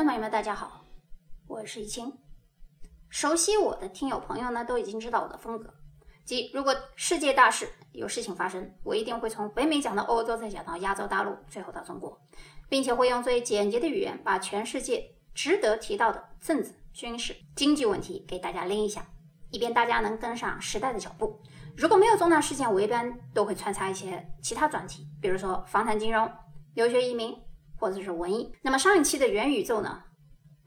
[0.00, 0.82] 众朋友们，大家好，
[1.46, 2.10] 我是易清。
[3.10, 5.70] 熟悉我的听友朋友呢，都已经知道我的风格，
[6.24, 12.18] 即如果世界大事有事情发生，我一定会从北美讲到欧洲，再讲到亚洲大陆，最后到中国，
[12.66, 15.04] 并且会用最简洁的语言，把全世界
[15.34, 19.06] 值得提到的政治、军事、经济问题给大家拎一下，
[19.50, 21.38] 以便大家能跟上时代的脚步。
[21.76, 26.26] 如果没有重大事件，我一般都会穿插一些其他专题，比如说房产、金融、
[26.72, 27.36] 留学、移民。
[27.80, 28.52] 或者是文艺。
[28.62, 30.02] 那么上一期的元宇宙呢，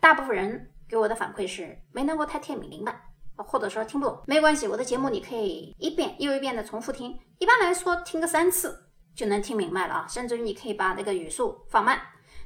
[0.01, 2.99] 大部分人给我的反馈是没能够太听明白，
[3.37, 4.21] 或者说听不懂。
[4.25, 10.07] 没关系，我的节目你可以一遍又一遍的重复听，一般来说听个三次就能听明白了啊。
[10.09, 12.01] 甚至于你可以把那个语速放慢。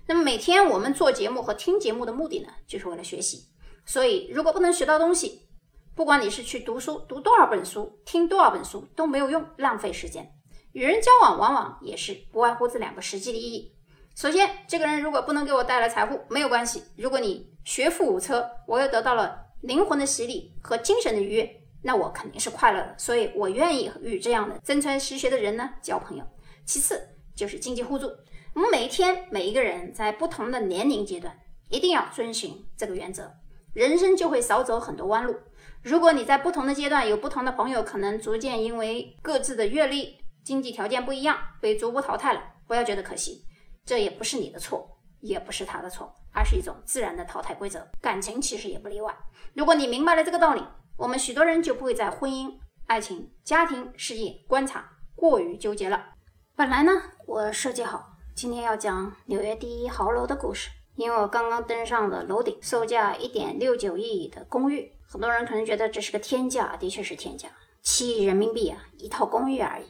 [0.05, 3.47] 那么每天我们做节目和听节目的目的呢，就是为了学习。
[3.85, 5.47] 所以如果不能学到东西，
[5.95, 10.29] 不管你是去读书读多少本书，听多少本书都没有用，浪费时间。
[10.73, 13.76] 与人交往往往也是不外乎这两个实际的意义。
[14.17, 16.81] 首先，这个人如果不能给我带来财富，没有关系。
[16.95, 22.95] 如果你学富五车，我又得到了灵魂的洗礼和精神的愉悦，那我肯定是快乐的。
[22.97, 26.23] 所以我愿意与这样的真才实学的人呢交朋友。
[26.65, 26.99] 其次
[27.35, 28.07] 就是经济互助。
[28.55, 31.37] 我们每一天每一个人在不同的年龄阶段，
[31.69, 33.31] 一定要遵循这个原则，
[33.73, 35.35] 人生就会少走很多弯路。
[35.83, 43.43] 如果你在不同的阶段有不同的朋友，可能逐渐因为各自的阅历、经济条件不一样，被逐步淘汰了，不要觉得可惜。
[43.87, 44.85] 这也不是你的错，
[45.21, 47.87] 也不是他的错，而是一种自然的淘汰规则。
[48.01, 49.15] 感情其实也不例外。
[49.53, 50.61] 如果你明白了这个道理，
[50.97, 52.53] 我们许多人就不会在婚姻、
[52.87, 54.83] 爱情、家庭、事业、官场
[55.15, 56.05] 过于纠结了。
[56.53, 56.91] 本来呢，
[57.25, 64.91] 我设计好今天要讲纽约第一豪楼的故事，因为我刚刚登上了楼顶，售价一点六九亿的公寓。
[65.07, 67.47] 很多人可能觉得这是个天价，的确是天价，
[67.81, 69.85] 七亿人民币啊，一套公寓而已。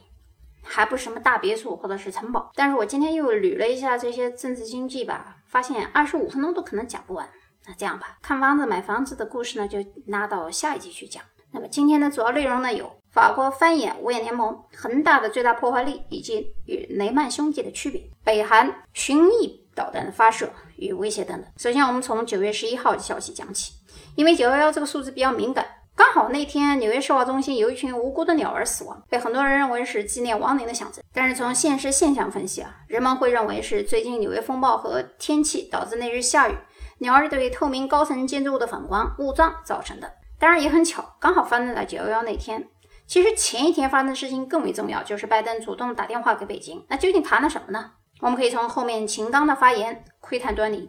[0.68, 7.28] 还不是什么大别墅或者是城堡，但是我今天又捋了一下这些政治经济吧，发现二十五分钟都可能讲不完。
[7.66, 11.22] 那这样吧，看房子买房子的故事呢，就拉到下一集去讲。
[11.50, 21.50] 那么今天的主要内容呢，有法国翻眼五眼联盟、恒大的最大破坏力以及与雷曼兄弟的区别、北韩巡弋导弹的发射与威胁等等。
[21.56, 23.72] 首先，我们从九月十一号的消息讲起，
[24.14, 25.66] 因为九幺幺这个数字比较敏感。
[25.98, 31.02] 刚好那天纽约世贸中心有一群无辜的鸟儿死亡，被很多人认为是纪念亡灵的象征。
[31.12, 36.54] 但是从现实现象分析啊，人们会认为是最近纽约风暴和天气导致那日下雨，
[36.98, 40.08] 鸟儿对透明高层建筑物的反光雾障造成的。
[40.38, 42.68] 当然也很巧，刚好发生在九幺幺那天。
[43.08, 46.86] 其实前一天发生的事情更为重要，就是拜登主动打电话给北京。
[46.88, 47.90] 那究竟谈了什么呢？
[48.20, 50.88] 我们可以从后面秦刚的发言窥探端倪。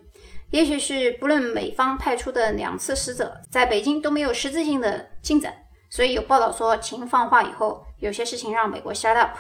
[0.51, 5.53] 也许是不论美方派出的两次使者在北京都没有实质性的进展，
[5.89, 9.37] 所以有报道说秦放话以后，有些事情让美国 shut up。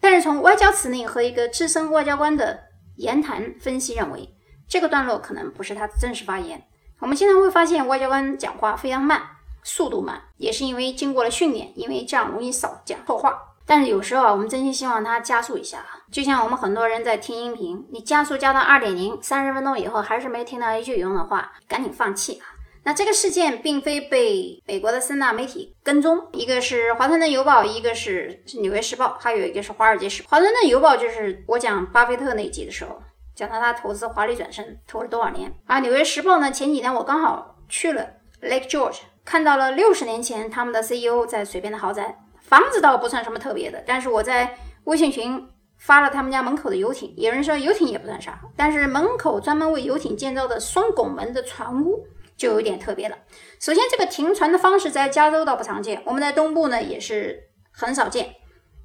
[0.00, 2.64] 但是从外交辞令和一个资深外交官的
[2.96, 4.28] 言谈分析认为，
[4.68, 6.62] 这个段落可能不是他的正式发言。
[6.98, 9.22] 我们经常会发现外交官讲话非常慢，
[9.62, 13.51] 速度慢，也是因为经过了训练，因为这样容易少讲错话。
[13.66, 15.84] 但是有时候啊，我们真心希望它加速一下。
[16.10, 22.44] 就像我们很多人在听音频，你加速加到二点零，三十分钟以后还是没听到一句有用的话，赶紧放弃啊！
[22.84, 30.30] 那这个事件并非被美国的三大媒体跟踪，一个是华盛顿邮报，一个是纽约时报，还有一个是华尔街时报。
[30.30, 33.00] 华盛顿邮报就是我讲巴菲特那集的时候，
[33.36, 35.54] 讲到他投资华丽转身投了多少年。
[35.66, 38.04] 而纽约时报呢，前几天我刚好去了
[38.42, 42.18] Lake George，看到了六十年前他们的 CEO 在水边的豪宅。
[42.52, 44.54] 房子倒不算什么特别的，但是我在
[44.84, 45.42] 微信群
[45.78, 53.16] 发了他们家门口的游艇，有人说游艇也不算啥，但是门口专门为游艇建造的双拱门的船屋就有点特别了。
[53.58, 58.34] 首先，这个停船的方式在加州倒不常见，我们在东部呢也是很少见。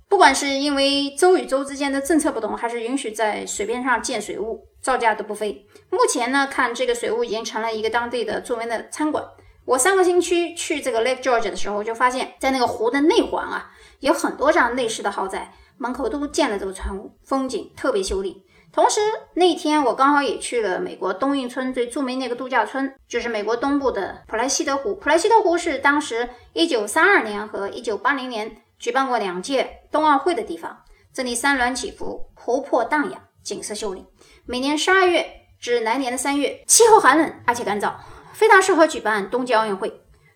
[0.08, 5.68] 不管是因为州与州之间的政策不同，还是允许在水边上建水屋，造价都不菲。
[5.90, 9.26] 目前呢，看这个水屋已经成了一个当地的著名的餐馆。
[9.68, 13.70] 我上个星期去这个 Lake George 的时候，就发现，在那个湖的内环啊，
[14.00, 18.46] 有很多这样内饰的豪宅，门口都建了这个船屋，风景特别秀丽。
[18.72, 19.02] 同时，
[19.34, 24.96] 那天我刚好也去了美国东运村最著名那个度假村，就是美国东部的普莱西德湖。
[24.96, 30.78] 普莱西德湖是当时1932年和1980年举办过两届冬奥会的地方，
[31.14, 34.06] 这里山峦起伏，湖泊荡漾，景色秀丽。
[34.46, 35.30] 每年12月
[35.60, 37.92] 至来年的3月，气候寒冷而且干燥。
[38.38, 39.92] 非常适合举办冬季奥运会。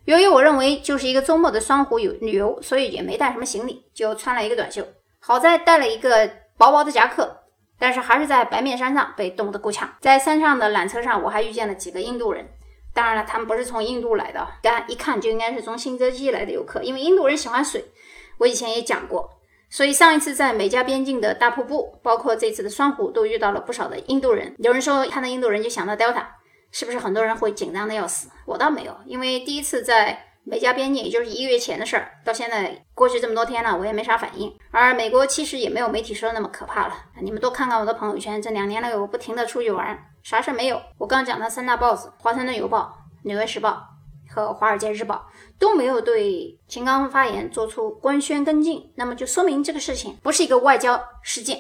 [0.06, 4.83] 由于我认为就是一个周末的双湖游旅游，所以也没带什么行李，就穿了一个短袖。
[5.19, 6.27] 好在带了一个
[6.57, 7.44] 薄薄的夹克，
[7.77, 9.88] 但是还是在白面山上被冻得够呛。
[10.00, 12.44] 在山上的缆车上，我还遇见了几个印度人。
[12.92, 17.86] 当然了，他们不是从印度来的，但一看就应该是从新泽西来的游客，因为印度人喜欢水。
[18.39, 19.30] 我以前也讲过，
[19.69, 24.56] 所以上一次在美加边境的大瀑布，包括这次的双湖，都遇到了不少的印度人。
[24.57, 26.25] 有人说看到印度人就想到 Delta。
[26.71, 28.29] 是不是很多人会紧张的要死？
[28.45, 34.51] 我倒没有，因为第一次在美加边境，也就是一个月前的事儿，到现在过去这么多天了，我也没啥反应。
[34.71, 36.94] 而美国其实也没有媒体说的那么可怕了。
[37.21, 40.81] 你们多看看我的朋友圈，这两年来我不停的出去玩，啥事没有。
[40.97, 42.97] 我刚讲的三大报纸《华盛顿邮报》
[43.27, 43.88] 《纽约时报》
[44.33, 45.15] 和《华尔街日报》
[45.59, 51.59] 都没有对秦刚发言做出官宣跟进，那么就说明这个事情不是一个外交事件。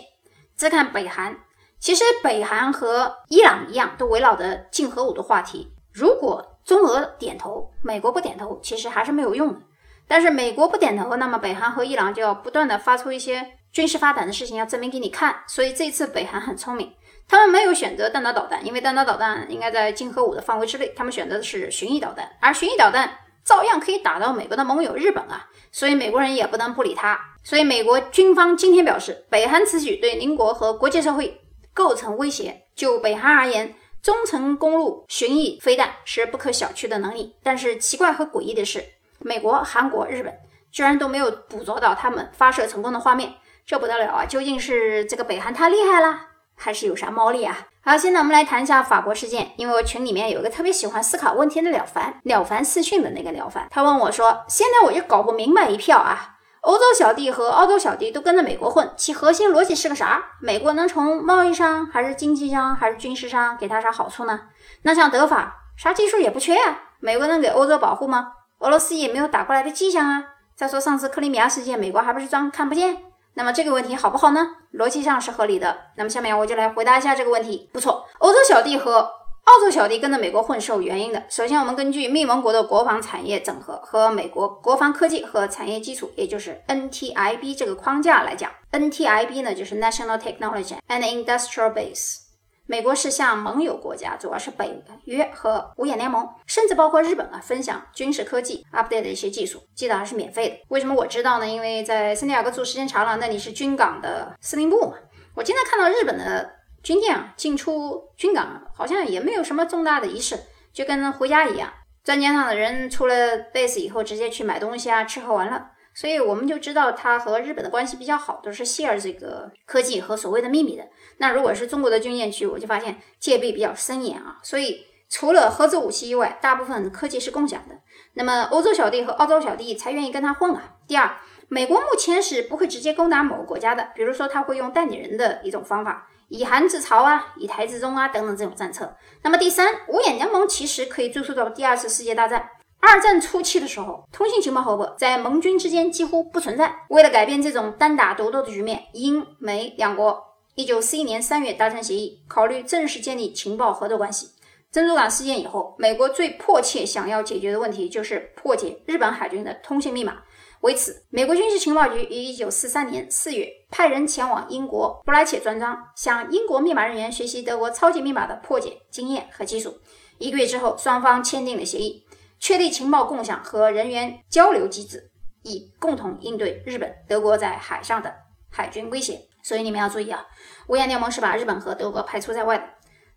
[0.55, 1.37] 再看北韩，
[1.81, 5.73] 其实北韩和伊朗一样，都围绕着禁核武的话题。
[5.91, 9.59] 如果中俄点头，美国不点头，其实还是没有用的。
[10.07, 15.37] 但是美国不点头，那么北韩和伊朗就要不断的发出一些军事发展的事情，要证明给你看。
[15.47, 16.93] 所以这次北韩很聪明，
[17.27, 23.11] 他们没有选择弹道导弹，因为弹道导弹应该在禁核武的范围之内，他们选择的是巡弋导弹，而巡弋导弹
[23.43, 27.19] 照样可以打到美国的盟友日本啊，所以美国人也不能不理他。
[27.43, 31.41] 所以美国军方今天表示，北韩此举对邻国和国际社会
[31.73, 32.63] 构成威胁。
[32.75, 38.83] 就北韩而言，中程公路巡弋飞弹是不可小觑的能力，但是奇怪和诡异的是，
[39.19, 40.33] 美国、韩国、日本
[40.71, 43.33] 居然都没有捕捉到他们发射成功的画面，
[43.65, 44.25] 这不得了啊！
[44.25, 47.67] 究竟是这个北韩太厉害了，还是有啥猫腻啊？
[47.83, 56.30] 好，现在我们来谈一下法国事件，因为我群里面有一个特别喜欢思考问题的了凡，了凡四训的那个了凡，他问我说：“现在我就搞不明白一票啊。”
[56.61, 60.23] 欧洲小弟和澳洲小弟都跟着美国混，其核心逻辑是个啥？
[60.39, 64.41] 美国能从贸易上、还是经济上、还是军事上给他啥好处呢？
[64.83, 68.33] 那像德法，啥技术也不缺啊，美国能给欧洲保护吗？
[68.59, 70.23] 俄罗斯也没有打过来的迹象啊。
[70.55, 73.05] 再说上次克里米亚事件，美国还不是装看不见？
[73.33, 74.47] 那么这个问题好不好呢？
[74.73, 75.75] 逻辑上是合理的。
[75.95, 77.71] 那么下面我就来回答一下这个问题。
[77.73, 79.20] 不错，欧洲小弟和。
[79.51, 81.21] 澳洲小弟跟着美国混是有原因的。
[81.27, 92.19] 首先，我们根据密盟国的国防产业整合和美国国防科技和产业基础，也就是 NTIB 这个框架来讲，NTIB 呢就是 National Technology and Industrial Base。
[92.65, 100.55] 美国是向盟友国家，主要是北约和五眼联盟，甚至包括日本啊，分享军事科技 update 的一些技术，记得还是免费的。
[100.69, 101.45] 为什么我知道呢？
[101.45, 104.93] 因为在圣地亚哥住时间长了，那里是军港的司令部嘛。
[105.35, 106.60] 我经常看到日本的。
[106.83, 110.39] 军舰啊，进出军港好像也没有什么重大的仪式，
[110.73, 111.71] 就跟回家一样。
[112.03, 115.63] 钻舰上的人出了 base 以后，直接去买东西啊，吃喝玩乐。
[115.93, 120.83] 所以我们就知道他和日本的关系比较好，都是 share 这个科技和所谓的秘密的。
[121.17, 124.39] 那如果是中国的军舰去，我就发现戒备比较森严啊。
[124.41, 127.75] 所以除了核子武器以外，大部分科技是共享的。
[128.13, 130.77] 那么欧洲小弟和澳洲小弟才愿意跟他混啊。
[130.87, 131.17] 第二，
[131.53, 136.07] 美国目前是不会直接攻打某个国家的，比如说他会用代理人的一种方法。
[136.29, 138.95] 以韩制朝啊，以台制中啊等等这种战策。
[139.21, 142.47] 那么第三，五眼联盟其实可以追溯到第二次世界大战。
[142.79, 146.73] 二战初期的时候，通信情报合作在盟军之间几乎不存在。
[146.87, 150.23] 为了改变这种单打独斗的局面，英美两国
[150.55, 154.29] 一九四一年三月达成协议，考虑正式建立情报合作关系。
[154.71, 160.19] 珍珠港事件以后，美国最迫切想要解决的问题就是破解日本海军的通信密码。
[160.61, 169.75] 为此，美国军事情报局于一九四三年四月派人前往英国布莱切专章，向英国密码人员学习德国超级密码的破解经验和技术。
[170.19, 172.05] 一个月之后，双方签订了协议，
[172.39, 175.09] 确立情报共享和人员交流机制，
[175.41, 178.13] 以共同应对日本、德国在海上的
[178.51, 179.19] 海军威胁。
[179.43, 180.23] 所以你们要注意啊，
[180.67, 182.63] 五眼联盟是把日本和德国排除在外的。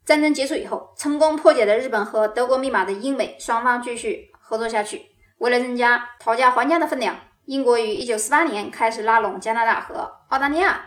[0.06, 5.10] 战争结束以后，成功破解了日本和德国密码的英美双方继续合作下去。
[5.36, 7.14] 为了增加讨价还价的分量。
[7.46, 10.80] 英国于一九四八年开始拉拢加拿大和澳大利亚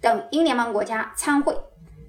[0.00, 1.56] 等英联邦国家参会，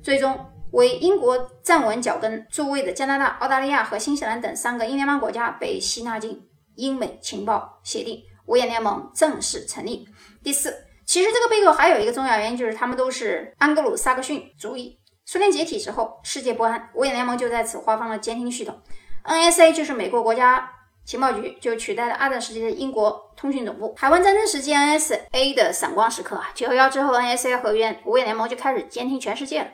[0.03, 10.07] 最终为英国站稳脚跟助威的加拿大、澳大利亚和新西兰等三个英联邦国家被吸纳进英美情报协定，五眼联盟正式成立。
[10.43, 14.99] 第四，其实这个背后还有一个重要原因，就是他们都是安格鲁萨克逊主义。
[15.25, 18.79] 苏联解体之后，世界不安，五眼联盟就在此划分了监听系统
[19.25, 20.71] ，NSA 就是美国国家。
[21.09, 23.95] 情报局就取代了二战时期的英国通讯总部。
[23.97, 29.67] 海湾战争时期，NSA 的闪光时刻啊，九幺幺之后，NSA 和约五眼联盟就开始监听全世界了。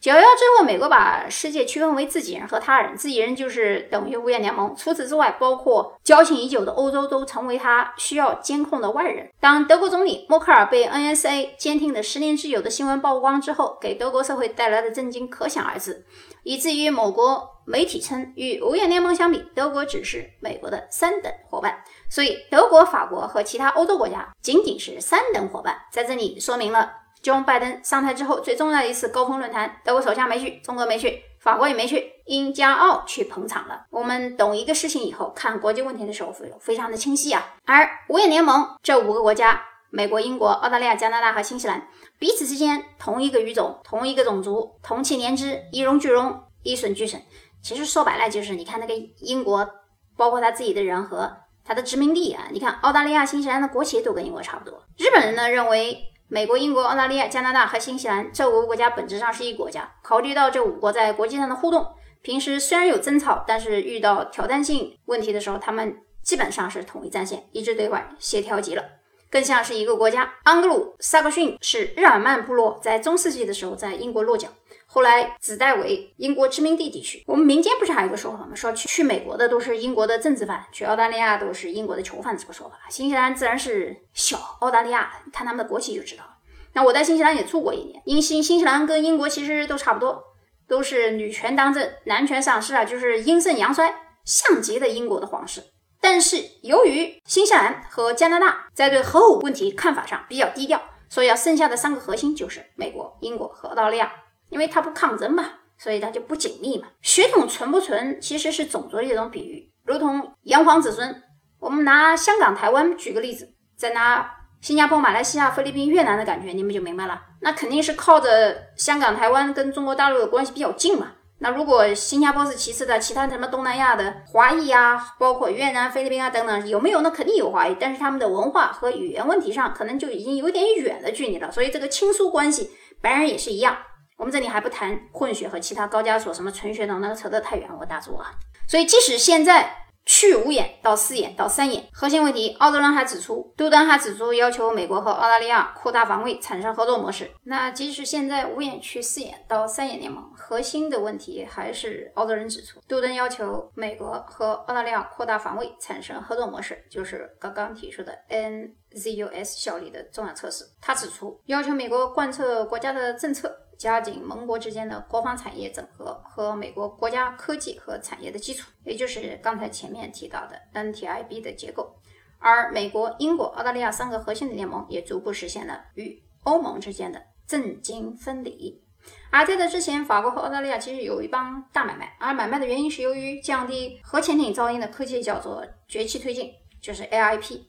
[0.00, 4.74] 九幺幺之后，美国把世界区分为自己人和他人，自己人就是等于五眼联盟。
[4.74, 9.28] 除此之外，包括交情已久的欧洲都成为他需要监控的外人。
[9.40, 16.06] 当德国总理默克尔被 NSA 监听的十年之久的新闻曝光之后，给德国社会带来的震惊可想而知，
[16.48, 21.84] 以至于某国媒体称，与五眼联盟相比，德国只是美国的三等伙伴。
[22.08, 25.76] 所以，德国、法国和其他欧洲国家仅仅是三等伙伴。
[25.92, 26.90] 在这里说明了。
[27.20, 33.84] 就拜登上台之后最重要的一次高峰论坛，德国首相没去，中国没去，法国也没去，英加澳去捧场了。
[33.90, 37.44] 我们懂一个事情以后，看国际问题的时候非非常的清晰啊。
[37.66, 47.22] 而五眼联盟这五个国家，美国、英国、澳大利亚、加拿大和新西兰，彼此之间同一个语种、同一个种族，同气连枝，一荣俱荣，一损俱损。
[47.62, 49.68] 其实说白了就是，你看那个英国，
[50.16, 54.82] 包括他自己的人和他的殖民地啊，你看澳大利亚、新西兰的国旗都跟英国差不多。
[54.96, 59.90] 日本人呢认为，美国、英国、澳大利亚、加拿大和新西兰这五个国家本质上是一国家。
[60.02, 61.86] 考虑到这五国在国际上的互动，
[62.20, 68.84] 平时虽然有争吵，但是遇到挑战性问题的时候，他们基本上是统一战线，一致对外，协调极了。
[69.30, 70.34] 更像是一个国家。
[70.42, 74.48] 安格鲁萨克逊是日耳曼部落在中世纪的时候在英国落脚，
[74.86, 77.22] 后来子代为英国殖民地地区。
[77.26, 78.54] 我们民间不是还有个说法吗？
[78.54, 82.76] 说去去美国的都是英国的政治犯，去澳大利亚都是英国的囚犯，这个说法。
[82.88, 86.30] 新西兰自然是小澳大利亚，看他们的国旗就知道了。
[86.74, 90.22] 那我在新西兰也住过一年，因新新西兰跟英国其实都差不多，
[90.68, 93.94] 都是女权当政，男权上市啊，就是阴盛阳衰，
[94.24, 95.62] 像极了英国的皇室。
[96.00, 104.12] 但是由于新西兰和加拿大在对核武问题看法上比较低调，所以要剩下的三个核心就是美国、英国和澳大利亚。
[104.50, 105.44] 因为它不抗争嘛，
[105.76, 106.88] 所以它就不紧密嘛。
[107.02, 111.22] 血统纯不纯其实是种族的一种比喻，如同炎黄子孙。
[111.60, 114.26] 我们拿香港、台湾举个例子，再拿
[114.62, 117.20] 新加坡、马来西亚、菲律宾、越南的感觉，你们就明白了。
[117.40, 121.12] 那肯定是靠着香港、台湾跟中国大陆的关系比较近嘛。
[121.40, 127.00] 那如果新加坡是其次的，其他什么东南亚的华裔啊，包括越南、菲律宾啊等等，有没有？
[127.00, 131.50] 那肯定有华裔，但是他们的文化和语言问题上，可能就已经有点远的距离了。
[131.52, 133.76] 所以这个亲疏关系，白人也是一样。
[134.16, 138.32] 我们这里还不谈混血和其他高加索什么纯血统，那个扯得太远，我打住啊。
[138.66, 139.87] 所以即使现在。
[140.08, 147.30] 去五眼到四眼到三眼，核心问题，澳洲人还指出，杜登还指出要求美国和澳大利亚扩大防卫，产生合作模式。
[147.44, 160.64] 那即使现在五眼去四眼到三眼联盟，核心的问题还是澳洲人指出，杜登要求美国和澳大利亚扩大防卫，产生合作模式，就是刚刚提出的 N NZUS 效力的重要测试。
[160.80, 163.64] 他指出，要求美国贯彻国家的政策。
[163.78, 171.94] 加紧盟国之间的国防产业整合和美国国家科技和产业的基础，也就是刚才前面提到的 NTIB 的结构。
[172.40, 178.82] 而美国、英国、澳大利亚三个核心的联盟也逐步实现了与欧盟之间的政经分离。
[179.30, 186.50] 而在这之前，法国和澳大利亚其实有一帮大买卖，而买卖的原因是由于降低核潜艇噪音的科技叫做崛起推进，
[186.82, 187.60] 就是 AIP。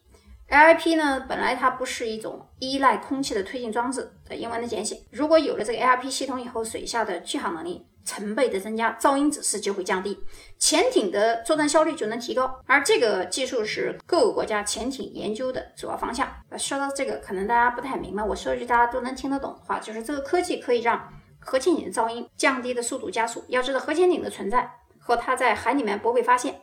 [0.50, 5.00] AIP 呢，本来它不是一种依赖空气的推进装置的英文的简写。
[5.12, 10.18] 如果有了这个 AIP 系统以后，水下的续航能力成倍的增加，噪音指示就会降低，
[10.58, 12.60] 潜艇的作战效率就能提高。
[12.66, 16.28] 而这个技术是各个国家潜艇研究的主要方向。
[16.58, 23.44] 说到这个，可能大家不太明白，我说一句大家都能听得懂的话，就是这个科技可以让核潜艇的噪音降低的速度加速。
[23.46, 26.62] 要知道，核潜艇的存在和它在海里面不被发现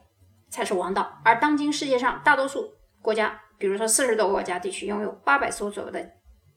[0.50, 1.22] 才是王道。
[1.24, 3.40] 而当今世界上大多数国家。
[3.58, 6.12] 比如说，四十多个国家地区拥有八百艘左右的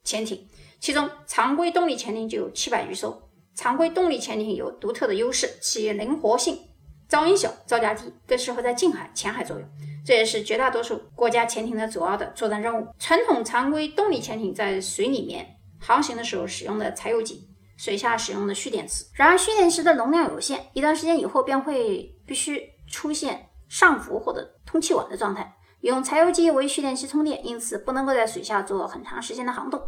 [0.04, 0.46] 潜艇，
[0.78, 3.22] 其中常规动力潜艇就有七百余艘。
[3.54, 6.58] 常规动力潜艇有独特的优势，其灵活性、
[7.08, 9.68] 噪音小、造价低，更适合在近海、浅海作用。
[10.06, 12.86] 这也是绝大多数国家潜艇的主要的作战任务。
[12.98, 19.04] 传统常规动力潜艇在水里面航行的时候使用的柴油机，水下使用的蓄电池。
[19.14, 25.54] 然而，蓄电池的容量有限，一段时间以后便会必须出现上浮或者通气管的状态。
[25.80, 29.80] 用柴油机为蓄电池充电，因此不能够在水下做很长时间的航动，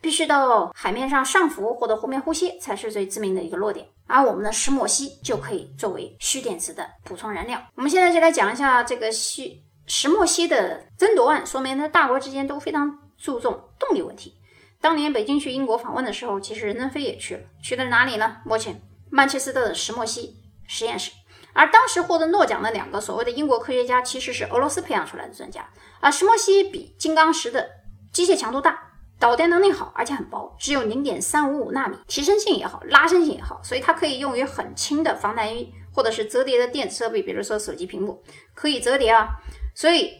[0.00, 3.86] 必须到海面上上浮或者湖面呼吸才是最致命的一个落点。
[4.06, 7.60] 而我们的石墨烯就可以作为蓄电池的补充燃料。
[7.74, 14.34] 我们现在就来讲一下这个蓄石墨烯的争夺案，说明呢大国之间都非常注重动力问题。
[14.80, 18.38] 当年北京去英国访问的时候，其实任正非也去了，去的哪里呢？
[18.44, 18.80] 目前
[19.10, 21.12] 曼彻斯特的石墨烯实验室。
[21.52, 25.68] 而当时获得诺奖的两个所谓的英国科学家，其实是俄罗斯培养出来的专家。
[26.00, 27.68] 啊石墨烯比金刚石的
[28.12, 28.78] 机械强度大，
[29.18, 38.22] 导电能力好，而且很薄，只有零点三五五纳米，提升性也好，拉伸性也好，所以它可以用于很轻的防弹衣或者是折叠的电子设备，比如说手机屏幕
[38.54, 39.28] 可以折叠啊，
[39.74, 40.10] 所以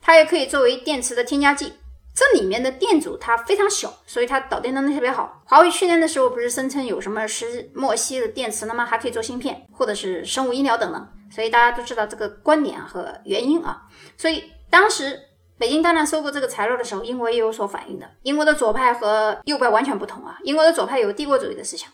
[0.00, 1.72] 它也可以作为电池的添加剂。
[2.14, 5.42] 这里面的电阻它非常小，所以它导电能力特别好。
[5.46, 8.84] 华为去年的时候不是声称有什么石墨烯的电池了吗？
[8.84, 11.08] 还可以做芯片或者是生物医疗等等。
[11.30, 13.82] 所以大家都知道这个观点和原因啊。
[14.18, 15.18] 所以当时
[15.56, 18.10] 北京当然收购这个材料的时候，英国也有所反应的。
[18.22, 20.38] 英国的左派和右派完全不同啊。
[20.44, 21.90] 英国的左派有帝国主义的思想，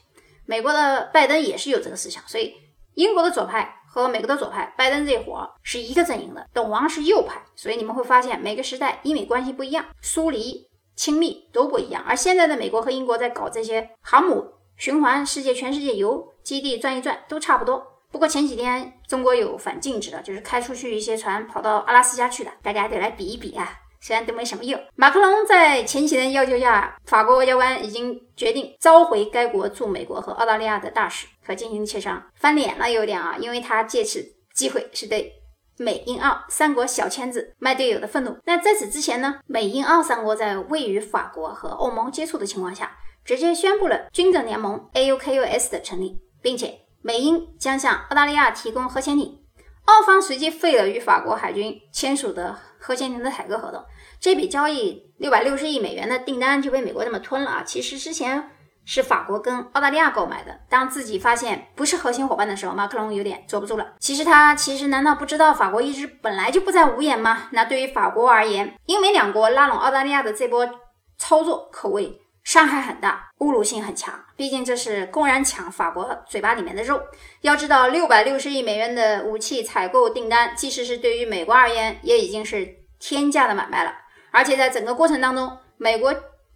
[0.46, 2.54] 美国的拜登也是有这个思想，所以
[2.94, 3.77] 英国的左派。
[3.90, 12.04] 和美国的左派，拜登这伙是一个阵营的，董王是右派，所以你们会发现每个时代英美关系不一样，疏离、亲密都不一样。
[12.06, 14.44] 而现在的美国和英国在搞这些航母
[14.76, 17.82] 循环世界，全世界游基地转一转都差不多。
[18.10, 24.80] 不过前几天中国有反禁止的，就是开出去一些船跑到阿拉斯加去的，大家得来比一比啊，虽然都没什么用。
[24.94, 32.22] 马克龙在前几天要求下，法国外交官已经决定召回该国驻美国和澳大利亚的大使，和进行协商。
[32.34, 34.24] 翻脸了有点啊，因为他借此
[34.54, 35.32] 机会是对
[35.76, 38.36] 美英澳三国小圈子卖队友的愤怒。
[38.44, 49.38] 那在此之前呢，美英澳三国在未与法国和欧盟接触的情况下，直接宣布了军政联盟 AUKUS 的成立，并且美英将向澳大利亚提供核潜艇。
[49.84, 53.84] 澳方随即废了与法国海军签署的核潜艇的采购合同，
[54.20, 57.62] 这笔交易六百六十亿美元的订单就被美国这么吞了啊！
[57.64, 58.50] 其实之前
[58.84, 63.94] 是法国跟澳大利亚购买的，当自己发现不是核心伙伴的时候，马克龙有点坐不住了。
[63.98, 67.48] 其实他其实难道不知道法国一直本来就不在五眼吗？
[67.50, 70.68] 那对于法国而言，英美两国拉拢澳大利亚的这波
[71.16, 72.20] 操作可谓。
[72.48, 74.24] 伤害很大，侮辱性很强。
[74.34, 76.98] 毕竟这是公然抢法国嘴巴里面的肉。
[77.42, 82.66] 要知道，六百六十亿美元的武器采购订单，即使是对于美国而言，也已经是
[82.98, 83.92] 天价的买卖了。
[84.30, 86.14] 而且在整个过程当中，美国、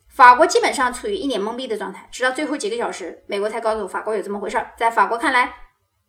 [0.09, 4.73] 法国基本上处于一脸懵逼的状态，直到最后几个小时，美国才告诉法国有这么回事儿。
[4.79, 5.53] 在法国看来，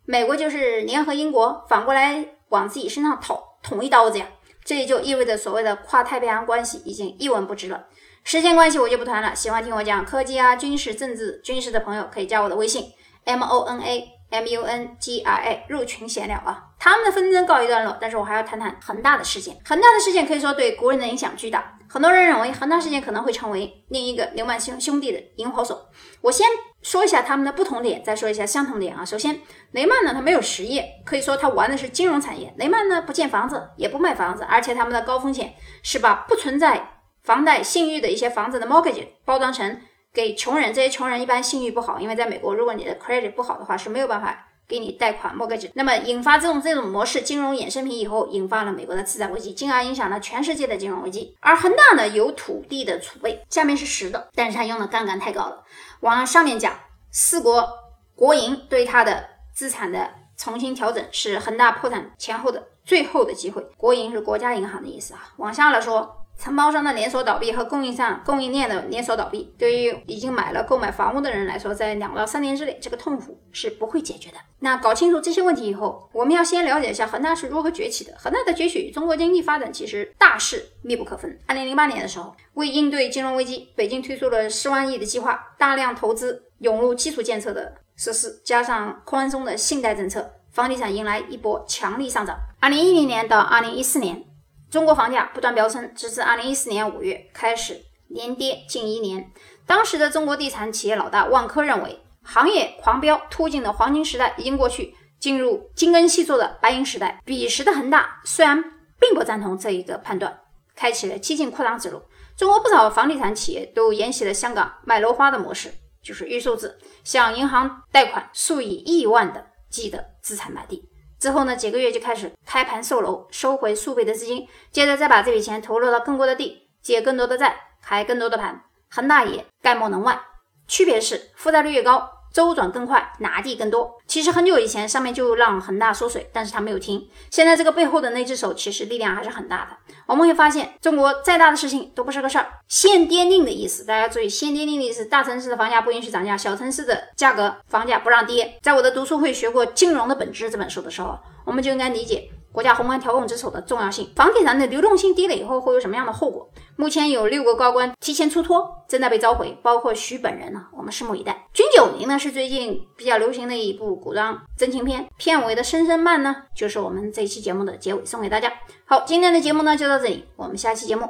[0.06, 4.26] 美国就是联合英国，反过来往自己身上捅捅一刀子呀。
[4.64, 7.84] 这也就意味着所谓的跨太平洋关系已经一文不值了。
[8.24, 9.36] 时间关系，我就不谈了。
[9.36, 12.92] 喜欢听我讲科技啊、军事、政治、军事的朋友，可以加我的微信
[13.26, 16.70] m o n a m u n g r a 入群闲聊啊。
[16.80, 19.58] 他们的纷争告一段落，但是我还要谈谈恒大的事件。
[19.66, 25.90] 恒大的事件可以说对国人的影响巨大，很多人认为恒大事件可能会成为另一个刘曼兄兄弟的引火索。
[26.22, 26.48] 我先
[26.82, 29.04] 说一下他们的不同点，再说一下相同点啊。
[29.04, 32.54] 首先，雷曼呢，他没有实业，可以说他玩的是金融产业。
[32.58, 35.54] 雷曼呢，不建房子，也不卖房子，而且他们的高风险
[35.84, 36.93] 是把不存在。
[37.24, 39.82] 房贷信誉的一些房子的 mortgage 包装成
[40.14, 45.72] 给穷人，这些穷人一般信誉不好，因为在美国，如果你的 credit 不好的话，是没有办法给你贷款 mortgage。
[45.74, 51.36] 那么引发这种这种模式金融衍生品以后，引发了美国的次贷危机，进而影响了全世界的金融危机。
[51.40, 55.64] 而恒大呢，有土地的储备，下面是实的，但是它用的杠杆太高了。
[56.02, 56.78] 往上面讲，
[57.10, 57.68] 四国
[58.16, 63.66] 国营对它的资产的重新调整，是恒大破产前后的最后的机会。
[63.78, 65.30] 国营是国家银行的意思啊。
[65.38, 66.20] 往下来说。
[66.38, 74.38] 承包商的连锁倒闭和供应商供应链的连锁倒闭，对于已经买了购买房屋的人来说，在两到三年之内，这个痛苦是不会解决的。
[74.60, 78.14] 那搞清楚这些问题以后，我们要先了解一下恒大是如何崛起的。
[78.18, 81.40] 恒大的崛起与中国经济发展其实大势密不可分。
[81.46, 92.38] 二零零八年的时候，为应对金融危机，北京推出了十万亿的计划，大量投资涌入基础建设的设施，加上宽松的信贷政策，房地产迎来一波强力上涨。
[92.60, 94.26] 二零一零年到二零一四年。
[94.74, 99.32] 中国房价不断飙升，直至二零一四年五月开始连跌近一年。
[99.68, 107.22] 当时的中国地产企业老大万科认为，行业狂飙突进的黄金时代已经过去，进入精耕细作的白银时代。
[107.24, 108.64] 彼时的恒大虽然
[109.00, 110.40] 并不赞同这一个判断，
[110.76, 112.02] 开启了激进扩张之路。
[112.36, 120.90] 中国不少房地产企业都沿袭了香港买楼花的模式，就是预售制，向银行贷款数以亿万的计的资产买地。
[121.24, 128.62] 之后呢，几个月就开始开盘售楼，收回数倍的资金，接着再把这笔钱投入到更多的地，借更多的债，开更多的盘。
[128.90, 130.20] 恒大也概莫能外，
[130.68, 132.10] 区别是负债率越高。
[132.34, 133.90] 周转更快，拿地更多。
[134.08, 137.08] 其实很久以前，上面就让恒大缩水，但是他没有听。
[137.30, 139.94] 现在这个背后的那只手，其实力量还是很大的。
[140.08, 142.48] 我们会发现，中国再大的事情都不是个事儿。
[142.68, 148.58] 限跌令的意思，大家注意，限跌令的意思，大城市的房价不允许涨价，小城市的价格房价不让跌。
[148.64, 151.16] 在我的读书会学过《金融的本质》这本书的时候，
[151.46, 152.32] 我们就应该理解。
[152.54, 156.48] 国家宏观调控之手的重要性，房地产的流动性低了以后会有什么样的后果？
[156.76, 161.48] 目前有六个高官提前出脱，正在被召回，包括徐本人呢，我们拭目以待。
[161.52, 168.54] 君九龄呢是最近比较流行的一部古装真情片，片尾的声声慢呢就是我们这期节目的结尾，送给大家。
[168.86, 171.10] 好，今天的节目呢就到这里，我们下期节目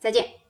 [0.00, 0.43] 再见。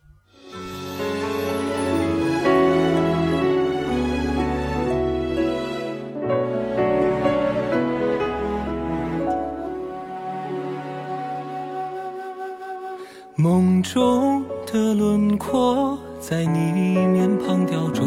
[13.36, 18.04] 梦中的轮廓在你面庞雕琢，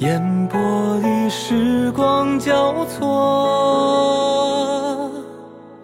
[0.00, 0.60] 烟波
[0.98, 5.10] 里时光交错。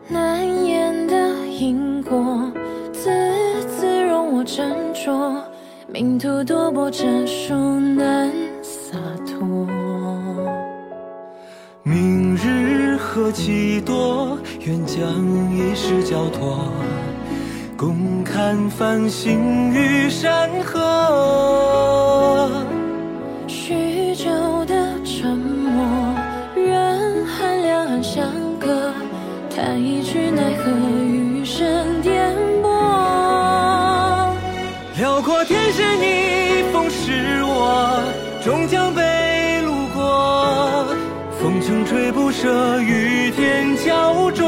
[0.09, 2.53] 难言的因果，
[2.93, 3.09] 字
[3.67, 5.35] 字容我斟酌。
[5.91, 8.31] 命途多波折，孰能
[8.63, 9.67] 洒脱？
[11.83, 15.03] 明日何其多，愿将
[15.51, 16.59] 一世交托。
[17.83, 22.49] 共看繁星与山河。
[23.49, 24.31] 许久
[24.67, 26.15] 的沉默，
[26.55, 28.25] 人海两岸相
[28.61, 28.93] 隔，
[29.51, 34.31] 叹一句奈何，余生颠簸。
[34.97, 38.01] 辽阔天是你，风是我，
[38.45, 40.87] 终将被路过。
[41.33, 44.47] 风轻吹不舍，雨天焦灼。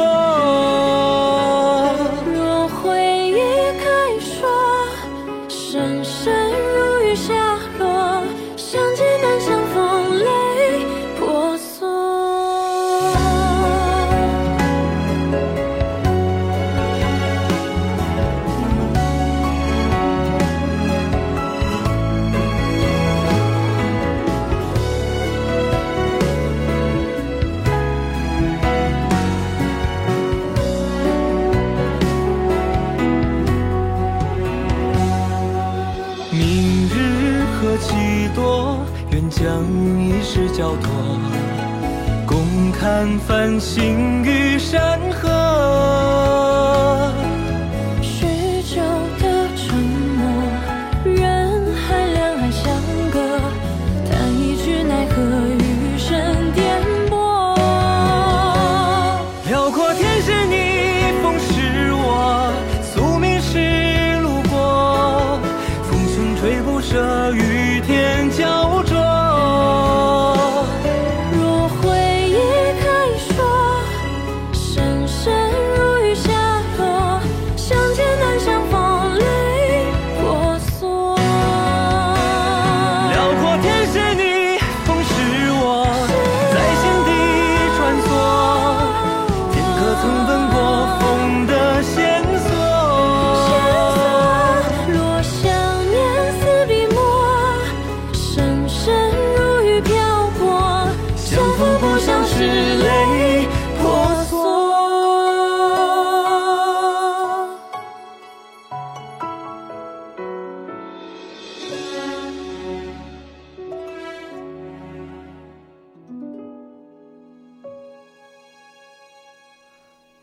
[43.60, 44.98] 心与山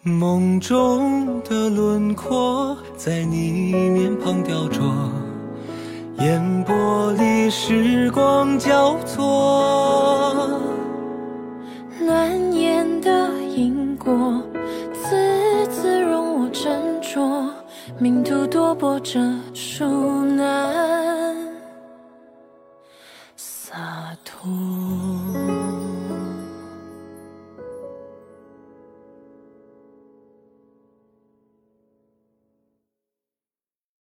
[0.03, 4.81] 梦中的轮廓在你面庞雕琢，
[6.17, 10.59] 眼波里时光交错，
[11.99, 14.41] 难言的因果，
[14.91, 17.47] 字字容我斟酌，
[17.99, 19.19] 命途多波折，
[19.53, 19.85] 殊
[20.25, 20.80] 难。